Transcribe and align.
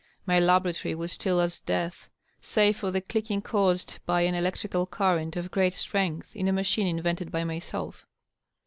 My 0.25 0.39
laboratory 0.39 0.95
was 0.95 1.11
still 1.11 1.39
as 1.39 1.59
death, 1.59 2.09
save 2.41 2.77
for 2.77 2.89
the 2.89 3.01
clicking 3.01 3.43
caused 3.43 3.99
by 4.07 4.21
an 4.21 4.33
electrical 4.33 4.87
current 4.87 5.35
of 5.35 5.51
great 5.51 5.75
strength 5.75 6.35
in 6.35 6.47
a 6.47 6.51
machine 6.51 6.87
invented 6.87 7.29
by 7.29 7.43
myself. 7.43 8.03